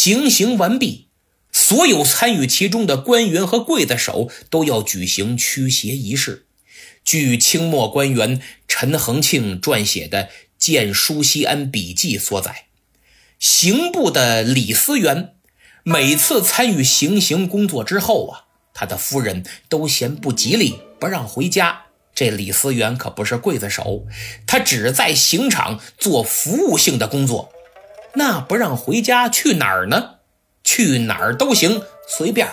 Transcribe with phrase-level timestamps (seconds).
[0.00, 1.08] 行刑完毕，
[1.50, 6.46] 所有参与其中的官员和刽子手都要举行驱邪仪式。
[7.04, 10.24] 据清末官员陈恒庆撰写的
[10.56, 12.66] 《见舒西安笔记》所载，
[13.40, 15.34] 刑部的李思源
[15.82, 21.86] 每次参与行刑工作之后啊，他的夫人都嫌不吉利，不让回家。
[22.14, 24.06] 这李思源可不是刽子手，
[24.46, 27.52] 他只在刑场做服务性的工作。
[28.18, 30.16] 那不让回家去哪儿呢？
[30.64, 32.48] 去哪儿都行，随便。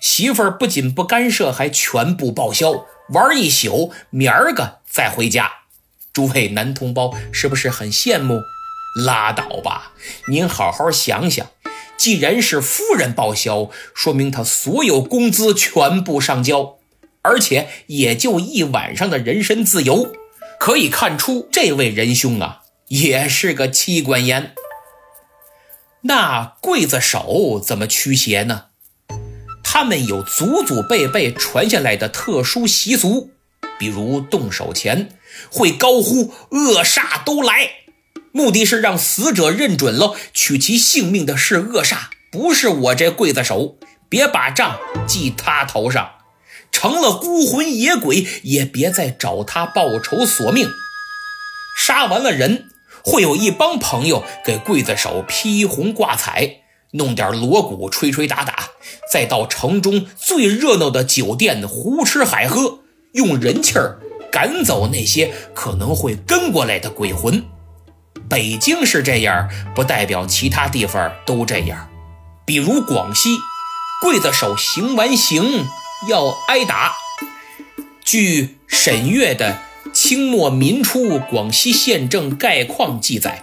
[0.00, 5.50] 媳妇儿不仅不干涉，还全部报销，玩一宿，明儿个再回家。
[6.12, 8.40] 诸位男同胞是不是很羡慕？
[9.04, 9.92] 拉倒吧！
[10.28, 11.46] 您好好想想，
[11.96, 16.78] 既然是夫人报销，说明他所有工资全部上交，
[17.22, 20.12] 而且也就一晚上的人身自由，
[20.58, 24.54] 可以看出这位仁兄啊，也是个妻管严。
[26.06, 28.66] 那刽子手怎么驱邪呢？
[29.64, 33.30] 他们有祖祖辈辈传下来的特殊习俗，
[33.76, 35.10] 比如动手前
[35.50, 37.70] 会高呼“恶煞都来”，
[38.30, 41.96] 目的是让死者认准了取其性命的是恶煞，
[42.30, 43.76] 不是我这刽子手，
[44.08, 44.78] 别把账
[45.08, 46.12] 记他头上。
[46.70, 50.70] 成了孤魂野鬼，也别再找他报仇索命。
[51.76, 52.68] 杀完了人。
[53.06, 58.70] 会有一帮朋友给刽子手披红挂彩，弄点锣鼓吹吹打打，
[59.12, 62.80] 再到城中最热闹的酒店胡吃海喝，
[63.12, 64.00] 用人气儿
[64.32, 67.44] 赶走那些可能会跟过来的鬼魂。
[68.28, 71.88] 北京是这样，不代表其他地方都这样。
[72.44, 73.38] 比如广西，
[74.02, 75.64] 刽子手行完刑
[76.08, 76.92] 要挨打。
[78.04, 79.65] 据沈月的。
[80.08, 83.42] 清末民初广西县政概况记载，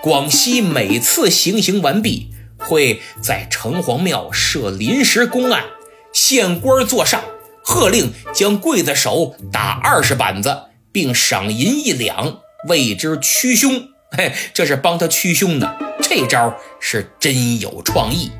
[0.00, 5.64] 广西每次行刑完毕，会在城隍庙设临时公案，
[6.12, 7.20] 县官坐上，
[7.64, 10.56] 喝令将刽子手打二十板子，
[10.92, 12.38] 并赏银一两，
[12.68, 13.88] 为之驱凶。
[14.16, 18.30] 嘿，这是帮他驱凶的，这招是真有创意。